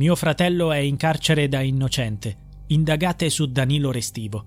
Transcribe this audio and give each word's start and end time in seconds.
Mio 0.00 0.16
fratello 0.16 0.72
è 0.72 0.78
in 0.78 0.96
carcere 0.96 1.46
da 1.46 1.60
innocente. 1.60 2.62
Indagate 2.68 3.28
su 3.28 3.52
Danilo 3.52 3.92
Restivo. 3.92 4.46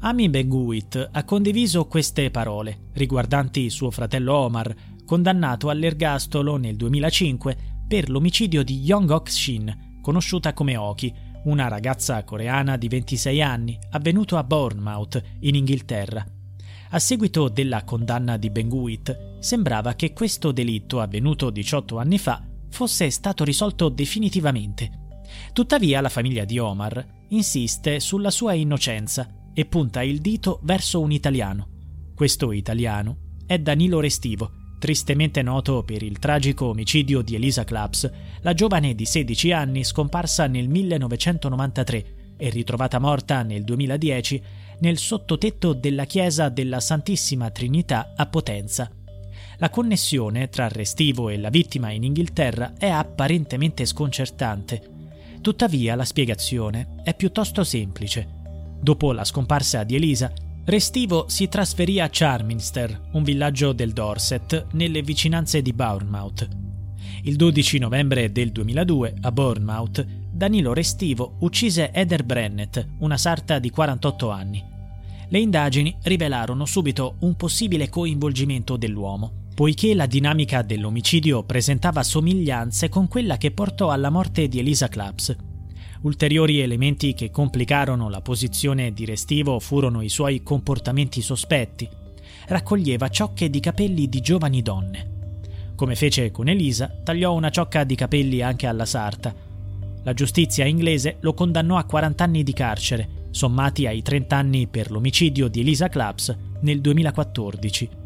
Ami 0.00 0.28
Beguit 0.28 1.08
ha 1.10 1.24
condiviso 1.24 1.86
queste 1.86 2.30
parole 2.30 2.90
riguardanti 2.92 3.70
suo 3.70 3.90
fratello 3.90 4.34
Omar, 4.34 4.74
condannato 5.06 5.70
all'ergastolo 5.70 6.58
nel 6.58 6.76
2005 6.76 7.56
per 7.88 8.10
l'omicidio 8.10 8.62
di 8.62 8.80
Yong-ok 8.80 9.30
Shin, 9.30 9.98
conosciuta 10.02 10.52
come 10.52 10.76
Oki, 10.76 11.10
una 11.44 11.68
ragazza 11.68 12.22
coreana 12.22 12.76
di 12.76 12.88
26 12.88 13.40
anni, 13.40 13.78
avvenuto 13.92 14.36
a 14.36 14.44
Bournemouth, 14.44 15.18
in 15.40 15.54
Inghilterra. 15.54 16.22
A 16.90 16.98
seguito 16.98 17.48
della 17.48 17.84
condanna 17.84 18.36
di 18.36 18.50
Benguit, 18.50 19.38
sembrava 19.38 19.94
che 19.94 20.12
questo 20.12 20.52
delitto, 20.52 21.00
avvenuto 21.00 21.48
18 21.48 21.96
anni 21.96 22.18
fa, 22.18 22.44
fosse 22.76 23.08
stato 23.08 23.42
risolto 23.42 23.88
definitivamente. 23.88 24.90
Tuttavia 25.54 26.02
la 26.02 26.10
famiglia 26.10 26.44
di 26.44 26.58
Omar 26.58 27.24
insiste 27.28 28.00
sulla 28.00 28.30
sua 28.30 28.52
innocenza 28.52 29.26
e 29.54 29.64
punta 29.64 30.02
il 30.02 30.20
dito 30.20 30.60
verso 30.62 31.00
un 31.00 31.10
italiano. 31.10 31.68
Questo 32.14 32.52
italiano 32.52 33.16
è 33.46 33.58
Danilo 33.58 33.98
Restivo, 33.98 34.50
tristemente 34.78 35.40
noto 35.40 35.84
per 35.84 36.02
il 36.02 36.18
tragico 36.18 36.66
omicidio 36.66 37.22
di 37.22 37.34
Elisa 37.34 37.64
Claps, 37.64 38.10
la 38.42 38.52
giovane 38.52 38.94
di 38.94 39.06
16 39.06 39.52
anni 39.52 39.82
scomparsa 39.82 40.46
nel 40.46 40.68
1993 40.68 42.34
e 42.36 42.50
ritrovata 42.50 42.98
morta 42.98 43.42
nel 43.42 43.64
2010 43.64 44.42
nel 44.80 44.98
sottotetto 44.98 45.72
della 45.72 46.04
chiesa 46.04 46.50
della 46.50 46.80
Santissima 46.80 47.48
Trinità 47.50 48.12
a 48.14 48.26
Potenza. 48.26 48.90
La 49.58 49.70
connessione 49.70 50.50
tra 50.50 50.68
Restivo 50.68 51.30
e 51.30 51.38
la 51.38 51.48
vittima 51.48 51.90
in 51.90 52.04
Inghilterra 52.04 52.74
è 52.76 52.88
apparentemente 52.88 53.86
sconcertante. 53.86 54.82
Tuttavia 55.40 55.94
la 55.94 56.04
spiegazione 56.04 56.96
è 57.02 57.14
piuttosto 57.14 57.64
semplice. 57.64 58.28
Dopo 58.78 59.12
la 59.12 59.24
scomparsa 59.24 59.82
di 59.82 59.94
Elisa, 59.94 60.30
Restivo 60.66 61.24
si 61.28 61.48
trasferì 61.48 62.00
a 62.00 62.08
Charminster, 62.10 63.08
un 63.12 63.22
villaggio 63.22 63.72
del 63.72 63.92
Dorset, 63.92 64.66
nelle 64.72 65.00
vicinanze 65.00 65.62
di 65.62 65.72
Bournemouth. 65.72 66.46
Il 67.22 67.36
12 67.36 67.78
novembre 67.78 68.30
del 68.32 68.52
2002, 68.52 69.14
a 69.22 69.32
Bournemouth, 69.32 70.04
Danilo 70.30 70.74
Restivo 70.74 71.36
uccise 71.40 71.92
Eder 71.92 72.24
Brennett, 72.24 72.86
una 72.98 73.16
sarta 73.16 73.58
di 73.58 73.70
48 73.70 74.30
anni. 74.30 74.62
Le 75.28 75.38
indagini 75.38 75.96
rivelarono 76.02 76.66
subito 76.66 77.16
un 77.20 77.34
possibile 77.36 77.88
coinvolgimento 77.88 78.76
dell'uomo, 78.76 79.35
poiché 79.56 79.94
la 79.94 80.04
dinamica 80.04 80.60
dell'omicidio 80.60 81.42
presentava 81.42 82.02
somiglianze 82.02 82.90
con 82.90 83.08
quella 83.08 83.38
che 83.38 83.52
portò 83.52 83.90
alla 83.90 84.10
morte 84.10 84.48
di 84.48 84.58
Elisa 84.58 84.88
Claps. 84.88 85.34
Ulteriori 86.02 86.60
elementi 86.60 87.14
che 87.14 87.30
complicarono 87.30 88.10
la 88.10 88.20
posizione 88.20 88.92
di 88.92 89.06
Restivo 89.06 89.58
furono 89.58 90.02
i 90.02 90.10
suoi 90.10 90.42
comportamenti 90.42 91.22
sospetti. 91.22 91.88
Raccoglieva 92.48 93.08
ciocche 93.08 93.48
di 93.48 93.58
capelli 93.58 94.10
di 94.10 94.20
giovani 94.20 94.60
donne. 94.60 95.38
Come 95.74 95.94
fece 95.94 96.30
con 96.30 96.48
Elisa, 96.48 96.94
tagliò 97.02 97.32
una 97.32 97.48
ciocca 97.48 97.84
di 97.84 97.94
capelli 97.94 98.42
anche 98.42 98.66
alla 98.66 98.84
sarta. 98.84 99.34
La 100.02 100.12
giustizia 100.12 100.66
inglese 100.66 101.16
lo 101.20 101.32
condannò 101.32 101.78
a 101.78 101.84
40 101.84 102.22
anni 102.22 102.42
di 102.42 102.52
carcere, 102.52 103.08
sommati 103.30 103.86
ai 103.86 104.02
30 104.02 104.36
anni 104.36 104.66
per 104.66 104.90
l'omicidio 104.90 105.48
di 105.48 105.60
Elisa 105.60 105.88
Claps 105.88 106.36
nel 106.60 106.82
2014. 106.82 108.04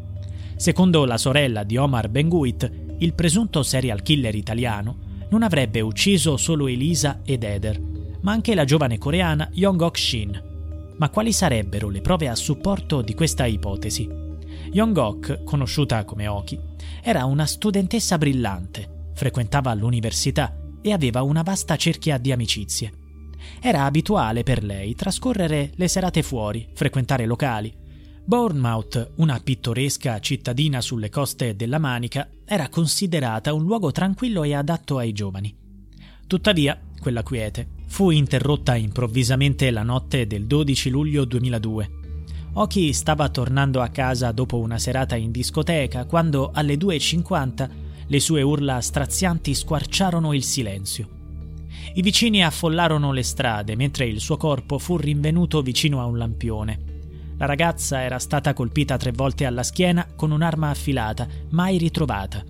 Secondo 0.61 1.05
la 1.05 1.17
sorella 1.17 1.63
di 1.63 1.75
Omar 1.75 2.07
Benguit, 2.07 2.71
il 2.99 3.15
presunto 3.15 3.63
serial 3.63 4.03
killer 4.03 4.35
italiano 4.35 5.25
non 5.31 5.41
avrebbe 5.41 5.81
ucciso 5.81 6.37
solo 6.37 6.67
Elisa 6.67 7.21
ed 7.25 7.43
Eder, 7.43 7.81
ma 8.21 8.31
anche 8.31 8.53
la 8.53 8.63
giovane 8.63 8.99
coreana 8.99 9.49
Yong-ok 9.53 9.97
Shin. 9.97 10.43
Ma 10.97 11.09
quali 11.09 11.33
sarebbero 11.33 11.89
le 11.89 12.01
prove 12.01 12.27
a 12.27 12.35
supporto 12.35 13.01
di 13.01 13.15
questa 13.15 13.47
ipotesi? 13.47 14.07
Yong-ok, 14.71 15.43
conosciuta 15.43 16.05
come 16.05 16.27
Oki, 16.27 16.59
era 17.01 17.25
una 17.25 17.47
studentessa 17.47 18.19
brillante, 18.19 19.07
frequentava 19.15 19.73
l'università 19.73 20.55
e 20.79 20.93
aveva 20.93 21.23
una 21.23 21.41
vasta 21.41 21.75
cerchia 21.75 22.19
di 22.19 22.31
amicizie. 22.31 22.93
Era 23.59 23.85
abituale 23.85 24.43
per 24.43 24.63
lei 24.63 24.93
trascorrere 24.93 25.71
le 25.73 25.87
serate 25.87 26.21
fuori, 26.21 26.67
frequentare 26.71 27.25
locali, 27.25 27.80
Bournemouth, 28.23 29.13
una 29.15 29.39
pittoresca 29.39 30.19
cittadina 30.19 30.79
sulle 30.79 31.09
coste 31.09 31.55
della 31.55 31.79
Manica, 31.79 32.29
era 32.45 32.69
considerata 32.69 33.53
un 33.53 33.63
luogo 33.63 33.91
tranquillo 33.91 34.43
e 34.43 34.53
adatto 34.53 34.97
ai 34.97 35.11
giovani. 35.11 35.53
Tuttavia, 36.27 36.79
quella 36.99 37.23
quiete 37.23 37.79
fu 37.87 38.09
interrotta 38.09 38.75
improvvisamente 38.75 39.69
la 39.69 39.83
notte 39.83 40.27
del 40.27 40.45
12 40.45 40.89
luglio 40.89 41.25
2002. 41.25 41.89
Oki 42.53 42.93
stava 42.93 43.27
tornando 43.29 43.81
a 43.81 43.89
casa 43.89 44.31
dopo 44.31 44.59
una 44.59 44.77
serata 44.77 45.15
in 45.15 45.31
discoteca 45.31 46.05
quando 46.05 46.51
alle 46.53 46.75
2.50 46.75 47.69
le 48.07 48.19
sue 48.19 48.41
urla 48.43 48.79
strazianti 48.79 49.53
squarciarono 49.53 50.31
il 50.33 50.43
silenzio. 50.43 51.09
I 51.95 52.01
vicini 52.01 52.45
affollarono 52.45 53.11
le 53.11 53.23
strade 53.23 53.75
mentre 53.75 54.05
il 54.05 54.21
suo 54.21 54.37
corpo 54.37 54.77
fu 54.77 54.95
rinvenuto 54.95 55.61
vicino 55.61 55.99
a 55.99 56.05
un 56.05 56.17
lampione. 56.17 56.90
La 57.41 57.47
ragazza 57.47 58.03
era 58.03 58.19
stata 58.19 58.53
colpita 58.53 58.97
tre 58.97 59.11
volte 59.11 59.47
alla 59.47 59.63
schiena 59.63 60.05
con 60.15 60.29
un'arma 60.29 60.69
affilata, 60.69 61.27
mai 61.49 61.79
ritrovata. 61.79 62.43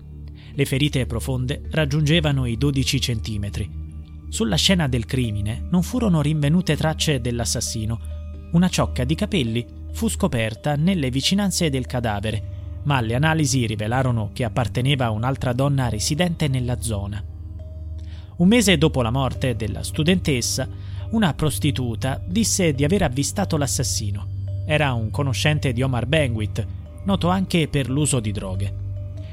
Le 0.53 0.65
ferite 0.65 1.05
profonde 1.05 1.61
raggiungevano 1.71 2.45
i 2.45 2.57
12 2.57 2.99
centimetri. 2.99 3.71
Sulla 4.27 4.57
scena 4.57 4.89
del 4.89 5.05
crimine 5.05 5.65
non 5.69 5.81
furono 5.81 6.21
rinvenute 6.21 6.75
tracce 6.75 7.21
dell'assassino. 7.21 7.99
Una 8.51 8.67
ciocca 8.67 9.05
di 9.05 9.15
capelli 9.15 9.65
fu 9.93 10.09
scoperta 10.09 10.75
nelle 10.75 11.09
vicinanze 11.09 11.69
del 11.69 11.85
cadavere, 11.85 12.79
ma 12.83 12.99
le 12.99 13.15
analisi 13.15 13.65
rivelarono 13.65 14.31
che 14.33 14.43
apparteneva 14.43 15.05
a 15.05 15.11
un'altra 15.11 15.53
donna 15.53 15.87
residente 15.87 16.49
nella 16.49 16.81
zona. 16.81 17.23
Un 18.35 18.47
mese 18.47 18.77
dopo 18.77 19.01
la 19.01 19.09
morte 19.09 19.55
della 19.55 19.83
studentessa, 19.83 20.67
una 21.11 21.33
prostituta 21.33 22.21
disse 22.25 22.73
di 22.73 22.83
aver 22.83 23.03
avvistato 23.03 23.55
l'assassino. 23.55 24.30
Era 24.71 24.93
un 24.93 25.11
conoscente 25.11 25.73
di 25.73 25.81
Omar 25.81 26.05
Benguit, 26.05 26.65
noto 27.03 27.27
anche 27.27 27.67
per 27.67 27.89
l'uso 27.89 28.21
di 28.21 28.31
droghe. 28.31 28.73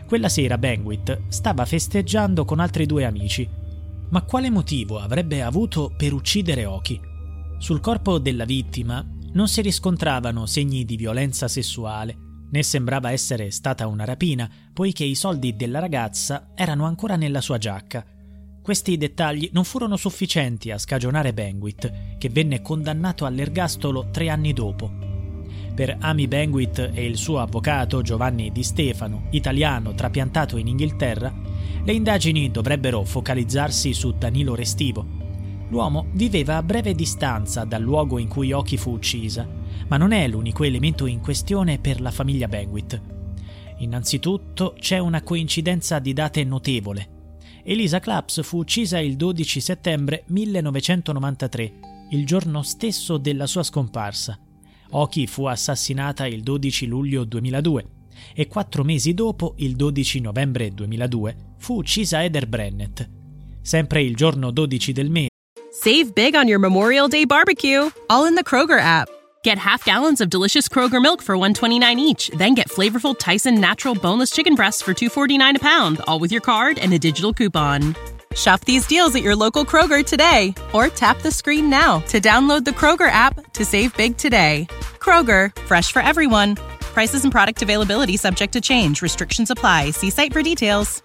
Quella 0.05 0.29
sera 0.29 0.59
Benguit 0.59 1.29
stava 1.29 1.65
festeggiando 1.65 2.45
con 2.45 2.59
altri 2.59 2.87
due 2.87 3.05
amici. 3.05 3.49
Ma 4.09 4.23
quale 4.23 4.51
motivo 4.51 4.99
avrebbe 4.99 5.41
avuto 5.43 5.93
per 5.97 6.13
uccidere 6.13 6.65
Oki? 6.65 7.01
Sul 7.57 7.79
corpo 7.79 8.19
della 8.19 8.45
vittima 8.45 9.07
non 9.35 9.47
si 9.47 9.61
riscontravano 9.61 10.45
segni 10.45 10.85
di 10.85 10.97
violenza 10.97 11.47
sessuale, 11.47 12.17
né 12.51 12.65
sembrava 12.65 13.13
essere 13.13 13.53
stata 13.53 13.87
una 13.87 14.05
rapina, 14.05 14.51
poiché 14.73 15.05
i 15.05 15.15
soldi 15.15 15.55
della 15.55 15.79
ragazza 15.79 16.49
erano 16.57 16.85
ancora 16.85 17.15
nella 17.15 17.41
sua 17.41 17.59
giacca. 17.59 18.05
Questi 18.61 18.97
dettagli 18.97 19.51
non 19.53 19.63
furono 19.63 19.97
sufficienti 19.97 20.73
a 20.73 20.79
scagionare 20.79 21.33
Benguit, 21.33 22.17
che 22.19 22.29
venne 22.29 22.61
condannato 22.61 23.25
all'ergastolo 23.25 24.09
tre 24.11 24.31
anni 24.31 24.53
dopo. 24.53 25.08
Per 25.79 25.97
Amy 26.01 26.27
Benguit 26.27 26.91
e 26.93 27.05
il 27.05 27.17
suo 27.17 27.39
avvocato 27.39 28.03
Giovanni 28.03 28.51
Di 28.51 28.65
Stefano, 28.65 29.29
italiano 29.31 29.95
trapiantato 29.95 30.57
in 30.57 30.67
Inghilterra, 30.67 31.33
le 31.85 31.93
indagini 31.93 32.51
dovrebbero 32.51 33.05
focalizzarsi 33.05 33.93
su 33.93 34.11
Danilo 34.19 34.57
Restivo. 34.57 35.07
L'uomo 35.69 36.07
viveva 36.15 36.57
a 36.57 36.65
breve 36.65 36.97
distanza 36.97 37.63
dal 37.63 37.81
luogo 37.81 38.19
in 38.19 38.27
cui 38.27 38.51
Oki 38.51 38.77
fu 38.77 38.91
uccisa, 38.91 39.49
ma 39.87 39.97
non 39.97 40.11
è 40.11 40.27
l'unico 40.27 40.65
elemento 40.65 41.07
in 41.07 41.21
questione 41.21 41.79
per 41.79 42.01
la 42.01 42.11
famiglia 42.11 42.49
Benguit. 42.49 43.01
Innanzitutto 43.77 44.75
c'è 44.81 44.99
una 44.99 45.23
coincidenza 45.23 46.01
di 46.01 46.13
date 46.13 46.43
notevole. 46.43 47.37
Elisa 47.63 48.01
Claps 48.01 48.43
fu 48.43 48.59
uccisa 48.59 48.99
il 48.99 49.15
12 49.15 49.61
settembre 49.61 50.25
1993, 50.27 51.73
il 52.11 52.27
giorno 52.27 52.63
stesso 52.63 53.17
della 53.17 53.47
sua 53.47 53.63
scomparsa. 53.63 54.41
Oki 54.91 55.27
fu 55.27 55.45
assassinata 55.45 56.27
il 56.27 56.43
12 56.43 56.87
luglio 56.87 57.25
2002 57.25 57.87
e 58.35 58.47
quattro 58.47 58.85
mesi 58.85 59.15
dopo, 59.15 59.55
il 59.59 59.77
12 59.77 60.21
novembre 60.21 60.73
2002, 60.73 61.37
fu 61.59 61.77
uccisa 61.77 62.23
Eder 62.23 62.47
Brennett. 62.47 63.17
sempre 63.69 64.03
il 64.03 64.17
giorno 64.17 64.51
12 64.51 64.93
del 64.93 65.11
mese. 65.11 65.29
Save 65.71 66.13
big 66.15 66.35
on 66.35 66.49
your 66.49 66.59
Memorial 66.59 67.07
Day 67.07 67.27
barbecue, 67.27 67.91
all 68.09 68.27
in 68.27 68.35
the 68.35 68.43
Kroger 68.43 68.81
app. 68.81 69.09
Get 69.45 69.59
half 69.59 69.85
gallons 69.85 70.21
of 70.21 70.31
delicious 70.31 70.69
Kroger 70.69 71.01
milk 71.01 71.23
for 71.23 71.37
1.29 71.37 71.99
each, 71.99 72.31
then 72.31 72.55
get 72.55 72.71
flavorful 72.71 73.15
Tyson 73.17 73.61
natural 73.61 73.95
boneless 73.95 74.31
chicken 74.31 74.55
breasts 74.55 74.83
for 74.83 74.95
2.49 74.95 75.57
a 75.57 75.61
pound, 75.61 76.01
all 76.07 76.19
with 76.19 76.33
your 76.33 76.41
card 76.41 76.79
and 76.79 76.93
a 76.95 76.99
digital 76.99 77.33
coupon. 77.33 77.95
Shop 78.35 78.65
these 78.65 78.87
deals 78.87 79.15
at 79.15 79.23
your 79.23 79.37
local 79.37 79.65
Kroger 79.65 80.05
today 80.05 80.55
or 80.73 80.89
tap 80.89 81.21
the 81.23 81.31
screen 81.31 81.69
now 81.69 82.01
to 82.09 82.21
download 82.21 82.65
the 82.65 82.73
Kroger 82.73 83.11
app 83.11 83.53
to 83.53 83.65
save 83.65 83.97
big 83.97 84.17
today. 84.17 84.67
Kroger, 85.09 85.51
fresh 85.67 85.91
for 85.91 86.03
everyone. 86.03 86.55
Prices 86.93 87.23
and 87.23 87.33
product 87.33 87.63
availability 87.63 88.19
subject 88.19 88.53
to 88.53 88.61
change. 88.61 89.01
Restrictions 89.01 89.49
apply. 89.49 89.93
See 89.93 90.11
site 90.11 90.33
for 90.35 90.43
details. 90.43 91.01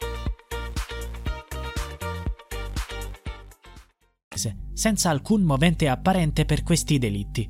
senza 4.74 5.12
alcun 5.12 5.44
movente 5.44 5.88
apparente 5.88 6.44
per 6.44 6.64
questi 6.64 6.98
delitti. 6.98 7.48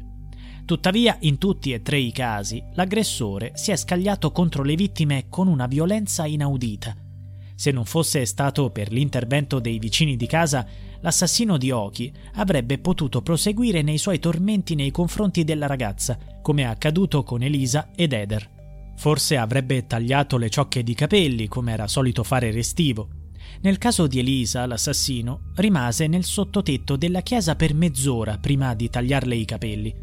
Tuttavia, 0.65 1.17
in 1.21 1.39
tutti 1.39 1.73
e 1.73 1.81
tre 1.81 1.97
i 1.97 2.11
casi, 2.11 2.61
l'aggressore 2.75 3.53
si 3.55 3.71
è 3.71 3.75
scagliato 3.75 4.31
contro 4.31 4.61
le 4.61 4.75
vittime 4.75 5.25
con 5.29 5.47
una 5.47 5.65
violenza 5.65 6.25
inaudita. 6.27 7.02
Se 7.55 7.71
non 7.71 7.85
fosse 7.85 8.25
stato 8.25 8.69
per 8.71 8.91
l'intervento 8.91 9.59
dei 9.59 9.79
vicini 9.79 10.15
di 10.15 10.25
casa, 10.25 10.65
l'assassino 11.01 11.57
di 11.57 11.71
Oki 11.71 12.11
avrebbe 12.35 12.79
potuto 12.79 13.21
proseguire 13.21 13.81
nei 13.81 13.97
suoi 13.97 14.19
tormenti 14.19 14.75
nei 14.75 14.91
confronti 14.91 15.43
della 15.43 15.67
ragazza, 15.67 16.17
come 16.41 16.63
è 16.63 16.65
accaduto 16.65 17.23
con 17.23 17.43
Elisa 17.43 17.89
ed 17.95 18.13
Eder. 18.13 18.49
Forse 18.95 19.37
avrebbe 19.37 19.85
tagliato 19.85 20.37
le 20.37 20.49
ciocche 20.49 20.83
di 20.83 20.93
capelli, 20.93 21.47
come 21.47 21.71
era 21.71 21.87
solito 21.87 22.23
fare 22.23 22.51
Restivo, 22.51 23.21
nel 23.61 23.77
caso 23.77 24.07
di 24.07 24.19
Elisa, 24.19 24.65
l'assassino, 24.65 25.51
rimase 25.55 26.07
nel 26.07 26.23
sottotetto 26.23 26.95
della 26.95 27.21
chiesa 27.21 27.55
per 27.55 27.73
mezz'ora 27.73 28.37
prima 28.37 28.73
di 28.73 28.89
tagliarle 28.89 29.35
i 29.35 29.45
capelli. 29.45 29.95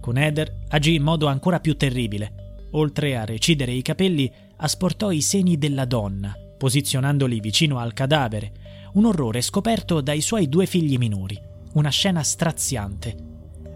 Con 0.00 0.18
Eder 0.18 0.64
agì 0.68 0.94
in 0.94 1.02
modo 1.02 1.26
ancora 1.26 1.60
più 1.60 1.76
terribile. 1.76 2.66
Oltre 2.72 3.16
a 3.16 3.24
recidere 3.24 3.72
i 3.72 3.82
capelli, 3.82 4.30
asportò 4.56 5.10
i 5.10 5.22
seni 5.22 5.56
della 5.56 5.86
donna, 5.86 6.36
posizionandoli 6.58 7.40
vicino 7.40 7.78
al 7.78 7.94
cadavere, 7.94 8.52
un 8.94 9.06
orrore 9.06 9.40
scoperto 9.40 10.02
dai 10.02 10.20
suoi 10.20 10.48
due 10.48 10.66
figli 10.66 10.98
minori. 10.98 11.40
Una 11.74 11.90
scena 11.90 12.22
straziante. 12.22 13.16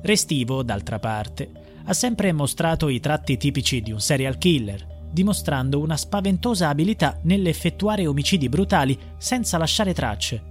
Restivo, 0.03 0.63
d'altra 0.63 0.99
parte, 0.99 1.51
ha 1.85 1.93
sempre 1.93 2.33
mostrato 2.33 2.89
i 2.89 3.01
tratti 3.01 3.37
tipici 3.37 3.81
di 3.81 3.93
un 3.93 4.01
serial 4.01 4.37
killer, 4.37 5.09
dimostrando 5.13 5.79
una 5.79 5.97
spaventosa 5.97 6.69
abilità 6.69 7.19
nell'effettuare 7.23 8.07
omicidi 8.07 8.49
brutali 8.49 8.99
senza 9.19 9.59
lasciare 9.59 9.93
tracce. 9.95 10.43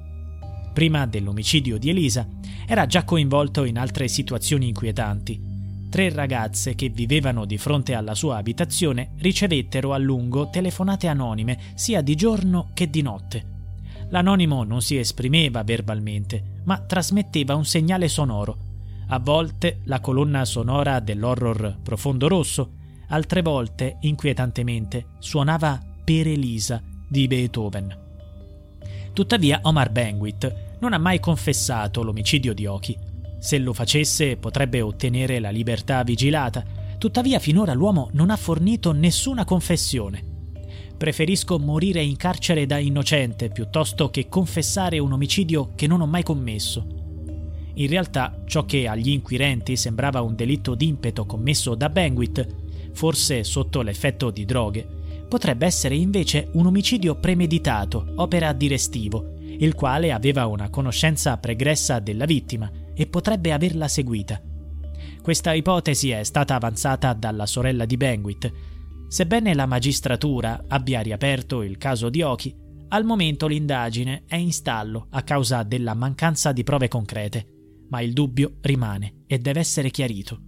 Prima 0.74 1.06
dell'omicidio 1.06 1.78
di 1.78 1.90
Elisa, 1.90 2.28
era 2.66 2.86
già 2.86 3.04
coinvolto 3.04 3.66
in 3.66 3.78
altre 3.78 4.08
situazioni 4.08 4.70
inquietanti. 4.70 5.51
Tre 5.92 6.10
ragazze 6.10 6.74
che 6.74 6.88
vivevano 6.88 7.44
di 7.44 7.58
fronte 7.58 7.96
alla 7.96 8.16
sua 8.16 8.38
abitazione 8.38 9.12
ricevettero 9.18 9.92
a 9.92 9.98
lungo 9.98 10.50
telefonate 10.50 11.10
anonime 11.10 11.60
sia 11.76 12.02
di 12.02 12.16
giorno 12.16 12.70
che 12.74 12.90
di 12.90 13.02
notte. 13.02 13.46
L'anonimo 14.08 14.64
non 14.64 14.82
si 14.82 14.98
esprimeva 14.98 15.64
verbalmente, 15.64 16.62
ma 16.64 16.80
trasmetteva 16.80 17.56
un 17.56 17.66
segnale 17.66 18.08
sonoro. 18.08 18.58
A 19.10 19.20
volte 19.20 19.82
la 19.84 20.00
colonna 20.00 20.46
sonora 20.46 21.02
dell'horror 21.02 21.80
Profondo 21.84 22.30
Rosso, 22.30 22.72
altre 23.10 23.42
volte, 23.42 23.98
inquietantemente, 24.00 25.08
suonava 25.20 25.78
Per 26.06 26.26
Elisa 26.26 26.82
di 27.06 27.28
Beethoven. 27.28 27.98
Tuttavia 29.12 29.60
Omar 29.64 29.92
Benguit 29.92 30.78
non 30.80 30.94
ha 30.94 30.98
mai 30.98 31.20
confessato 31.20 32.02
l'omicidio 32.02 32.54
di 32.54 32.66
Oki. 32.66 32.98
Se 33.42 33.58
lo 33.58 33.74
facesse 33.74 34.38
potrebbe 34.38 34.82
ottenere 34.82 35.40
la 35.40 35.50
libertà 35.50 36.04
vigilata, 36.04 36.64
tuttavia 37.00 37.40
finora 37.40 37.74
l'uomo 37.74 38.10
non 38.14 38.30
ha 38.30 38.36
fornito 38.36 38.92
nessuna 38.92 39.46
confessione. 39.46 40.24
Preferisco 40.96 41.58
morire 41.58 42.04
in 42.04 42.18
carcere 42.18 42.68
da 42.68 42.78
innocente 42.78 43.50
piuttosto 43.50 44.12
che 44.12 44.30
confessare 44.30 45.00
un 45.00 45.14
omicidio 45.14 45.72
che 45.74 45.88
non 45.88 46.02
ho 46.02 46.06
mai 46.06 46.22
commesso. 46.22 46.86
In 47.74 47.88
realtà, 47.88 48.44
ciò 48.46 48.64
che 48.66 48.88
agli 48.88 49.10
inquirenti 49.10 49.76
sembrava 49.76 50.22
un 50.22 50.36
delitto 50.36 50.76
d'impeto 50.76 51.26
commesso 51.26 51.74
da 51.74 51.90
Benguit 51.90 52.48
forse 52.94 53.44
sotto 53.44 53.82
l'effetto 53.82 54.30
di 54.30 54.46
droghe, 54.46 54.88
potrebbe 55.28 55.66
essere 55.66 55.96
invece 55.96 56.50
un 56.54 56.68
omicidio 56.68 57.16
premeditato, 57.16 58.14
opera 58.18 58.54
di 58.54 58.68
Restivo, 58.68 59.34
il 59.40 59.74
quale 59.74 60.12
aveva 60.12 60.46
una 60.46 60.70
conoscenza 60.70 61.38
pregressa 61.38 61.98
della 61.98 62.26
vittima 62.26 62.72
e 63.02 63.08
potrebbe 63.08 63.52
averla 63.52 63.88
seguita. 63.88 64.40
Questa 65.24 65.54
ipotesi 65.54 66.12
è 66.12 66.22
stata 66.24 66.54
avanzata 66.54 67.14
dalla 67.14 67.48
sorella 67.48 67.86
di 67.86 67.98
Benguit. 67.98 68.54
Sebbene 69.08 69.56
la 69.56 69.66
magistratura 69.66 70.66
abbia 70.68 71.02
riaperto 71.02 71.64
il 71.64 71.80
caso 71.80 72.10
di 72.10 72.22
Oki, 72.22 72.56
al 72.90 73.04
momento 73.04 73.48
l'indagine 73.48 74.26
è 74.28 74.36
in 74.36 74.52
stallo 74.52 75.08
a 75.10 75.24
causa 75.24 75.64
della 75.64 75.96
mancanza 75.96 76.52
di 76.52 76.64
prove 76.64 76.90
concrete, 76.90 77.48
ma 77.90 78.02
il 78.02 78.14
dubbio 78.14 78.58
rimane 78.62 79.24
e 79.26 79.40
deve 79.40 79.62
essere 79.62 79.90
chiarito. 79.90 80.40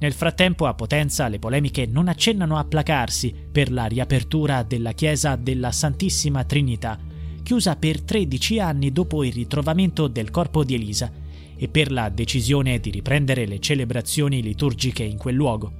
Nel 0.00 0.12
frattempo 0.12 0.66
a 0.66 0.74
Potenza 0.74 1.28
le 1.28 1.38
polemiche 1.38 1.86
non 1.86 2.08
accennano 2.08 2.58
a 2.58 2.64
placarsi 2.64 3.34
per 3.50 3.72
la 3.72 3.86
riapertura 3.86 4.64
della 4.64 4.92
chiesa 4.92 5.36
della 5.36 5.72
Santissima 5.72 6.44
Trinità, 6.44 6.98
chiusa 7.42 7.76
per 7.76 8.02
13 8.02 8.60
anni 8.60 8.92
dopo 8.92 9.24
il 9.24 9.32
ritrovamento 9.32 10.08
del 10.08 10.30
corpo 10.30 10.62
di 10.62 10.74
Elisa, 10.74 11.28
e 11.62 11.68
per 11.68 11.92
la 11.92 12.08
decisione 12.08 12.80
di 12.80 12.88
riprendere 12.88 13.44
le 13.44 13.58
celebrazioni 13.58 14.40
liturgiche 14.40 15.02
in 15.02 15.18
quel 15.18 15.34
luogo. 15.34 15.72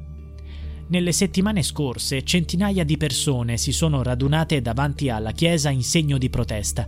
Nelle 0.89 1.13
settimane 1.13 1.63
scorse 1.63 2.23
centinaia 2.23 2.85
di 2.85 2.99
persone 2.99 3.57
si 3.57 3.73
sono 3.73 4.03
radunate 4.03 4.61
davanti 4.61 5.09
alla 5.09 5.33
chiesa 5.33 5.71
in 5.71 5.83
segno 5.83 6.19
di 6.19 6.29
protesta. 6.29 6.87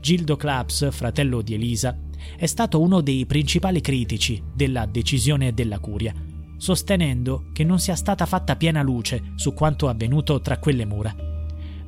Gildo 0.00 0.36
Claps, 0.36 0.90
fratello 0.90 1.42
di 1.42 1.52
Elisa, 1.52 1.94
è 2.38 2.46
stato 2.46 2.80
uno 2.80 3.02
dei 3.02 3.26
principali 3.26 3.82
critici 3.82 4.42
della 4.54 4.86
decisione 4.86 5.52
della 5.52 5.78
curia 5.78 6.14
sostenendo 6.62 7.46
che 7.52 7.64
non 7.64 7.80
sia 7.80 7.96
stata 7.96 8.24
fatta 8.24 8.54
piena 8.54 8.82
luce 8.82 9.32
su 9.34 9.52
quanto 9.52 9.88
avvenuto 9.88 10.40
tra 10.40 10.58
quelle 10.58 10.84
mura. 10.84 11.12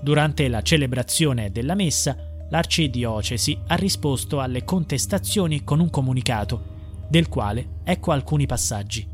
Durante 0.03 0.49
la 0.49 0.63
celebrazione 0.63 1.53
della 1.53 1.77
messa, 1.77 2.34
l'arcidiocesi 2.55 3.59
ha 3.67 3.75
risposto 3.75 4.39
alle 4.39 4.63
contestazioni 4.63 5.65
con 5.65 5.81
un 5.81 5.91
comunicato, 5.91 6.63
del 7.09 7.29
quale 7.29 7.81
ecco 7.83 8.13
alcuni 8.13 8.47
passaggi. 8.47 9.05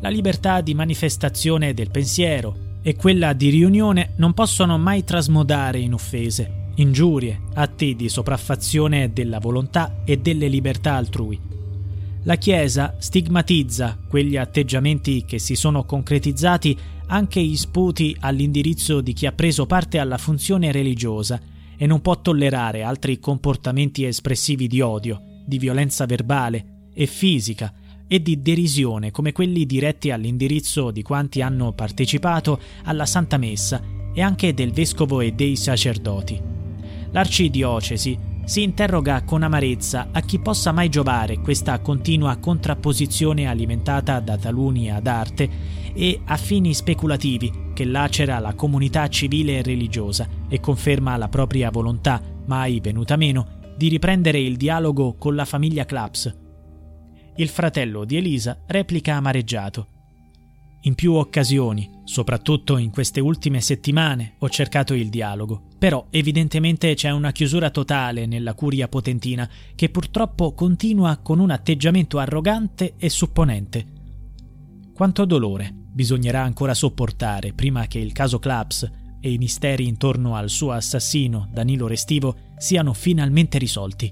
La 0.00 0.08
libertà 0.08 0.60
di 0.60 0.74
manifestazione 0.74 1.72
del 1.72 1.92
pensiero 1.92 2.80
e 2.82 2.96
quella 2.96 3.32
di 3.32 3.50
riunione 3.50 4.14
non 4.16 4.34
possono 4.34 4.76
mai 4.76 5.04
trasmodare 5.04 5.78
in 5.78 5.92
offese, 5.92 6.70
ingiurie, 6.74 7.42
atti 7.54 7.94
di 7.94 8.08
sopraffazione 8.08 9.12
della 9.12 9.38
volontà 9.38 10.02
e 10.04 10.16
delle 10.18 10.48
libertà 10.48 10.94
altrui 10.94 11.54
la 12.24 12.34
Chiesa 12.34 12.96
stigmatizza 12.98 13.96
quegli 14.08 14.36
atteggiamenti 14.36 15.24
che 15.24 15.38
si 15.38 15.54
sono 15.54 15.84
concretizzati 15.84 16.76
anche 17.06 17.38
in 17.38 17.56
sputi 17.56 18.16
all'indirizzo 18.18 19.00
di 19.00 19.12
chi 19.12 19.26
ha 19.26 19.32
preso 19.32 19.64
parte 19.66 20.00
alla 20.00 20.18
funzione 20.18 20.72
religiosa 20.72 21.40
e 21.76 21.86
non 21.86 22.00
può 22.00 22.20
tollerare 22.20 22.82
altri 22.82 23.18
comportamenti 23.18 24.04
espressivi 24.04 24.66
di 24.66 24.80
odio, 24.80 25.20
di 25.44 25.58
violenza 25.58 26.06
verbale 26.06 26.90
e 26.94 27.06
fisica 27.06 27.72
e 28.08 28.22
di 28.22 28.40
derisione 28.40 29.10
come 29.10 29.32
quelli 29.32 29.66
diretti 29.66 30.10
all'indirizzo 30.10 30.90
di 30.90 31.02
quanti 31.02 31.42
hanno 31.42 31.72
partecipato 31.72 32.60
alla 32.84 33.06
Santa 33.06 33.36
Messa 33.36 33.82
e 34.14 34.22
anche 34.22 34.54
del 34.54 34.72
vescovo 34.72 35.20
e 35.20 35.32
dei 35.32 35.56
sacerdoti. 35.56 36.40
L'arcidiocesi 37.10 38.18
si 38.44 38.62
interroga 38.62 39.24
con 39.24 39.42
amarezza 39.42 40.08
a 40.12 40.20
chi 40.20 40.38
possa 40.38 40.70
mai 40.70 40.88
giovare 40.88 41.40
questa 41.40 41.80
continua 41.80 42.36
contrapposizione 42.36 43.46
alimentata 43.46 44.20
da 44.20 44.36
taluni 44.36 44.90
ad 44.90 45.06
arte 45.06 45.50
e 45.92 46.20
a 46.24 46.36
fini 46.36 46.72
speculativi 46.72 47.65
che 47.76 47.84
lacera 47.84 48.38
la 48.38 48.54
comunità 48.54 49.06
civile 49.08 49.58
e 49.58 49.62
religiosa 49.62 50.26
e 50.48 50.60
conferma 50.60 51.18
la 51.18 51.28
propria 51.28 51.68
volontà, 51.70 52.22
mai 52.46 52.80
venuta 52.80 53.16
meno, 53.16 53.74
di 53.76 53.88
riprendere 53.88 54.40
il 54.40 54.56
dialogo 54.56 55.16
con 55.18 55.34
la 55.34 55.44
famiglia 55.44 55.84
Claps. 55.84 56.34
Il 57.36 57.48
fratello 57.48 58.06
di 58.06 58.16
Elisa 58.16 58.62
replica 58.66 59.16
amareggiato. 59.16 59.88
In 60.84 60.94
più 60.94 61.12
occasioni, 61.12 62.00
soprattutto 62.04 62.78
in 62.78 62.90
queste 62.90 63.20
ultime 63.20 63.60
settimane, 63.60 64.36
ho 64.38 64.48
cercato 64.48 64.94
il 64.94 65.10
dialogo, 65.10 65.64
però 65.78 66.06
evidentemente 66.08 66.94
c'è 66.94 67.10
una 67.10 67.30
chiusura 67.30 67.68
totale 67.68 68.24
nella 68.24 68.54
curia 68.54 68.88
potentina 68.88 69.46
che 69.74 69.90
purtroppo 69.90 70.54
continua 70.54 71.18
con 71.18 71.40
un 71.40 71.50
atteggiamento 71.50 72.18
arrogante 72.18 72.94
e 72.96 73.10
supponente. 73.10 73.95
Quanto 74.96 75.26
dolore 75.26 75.70
bisognerà 75.74 76.42
ancora 76.42 76.72
sopportare 76.72 77.52
prima 77.52 77.86
che 77.86 77.98
il 77.98 78.14
caso 78.14 78.38
Claps 78.38 78.90
e 79.20 79.30
i 79.30 79.36
misteri 79.36 79.86
intorno 79.86 80.36
al 80.36 80.48
suo 80.48 80.72
assassino, 80.72 81.50
Danilo 81.52 81.86
Restivo, 81.86 82.34
siano 82.56 82.94
finalmente 82.94 83.58
risolti. 83.58 84.10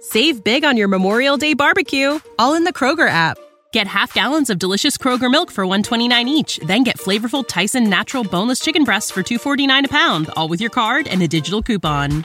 Save 0.00 0.40
big 0.42 0.64
on 0.64 0.78
your 0.78 0.88
Memorial 0.88 1.36
Day 1.36 1.54
barbecue, 1.54 2.18
all 2.36 2.56
in 2.56 2.64
the 2.64 2.72
Kroger 2.72 3.06
app. 3.06 3.36
Get 3.74 3.86
half 3.86 4.14
gallons 4.14 4.48
of 4.48 4.56
delicious 4.56 4.96
Kroger 4.96 5.30
milk 5.30 5.50
for 5.50 5.64
129 5.66 6.26
each, 6.26 6.58
then 6.66 6.82
get 6.82 6.96
flavorful 6.96 7.46
Tyson 7.46 7.90
natural 7.90 8.24
boneless 8.24 8.60
chicken 8.60 8.84
breasts 8.84 9.10
for 9.10 9.22
249 9.22 9.84
a 9.84 9.88
pound, 9.88 10.30
all 10.36 10.48
with 10.48 10.62
your 10.62 10.70
card 10.70 11.06
and 11.06 11.20
a 11.20 11.28
digital 11.28 11.60
coupon. 11.60 12.24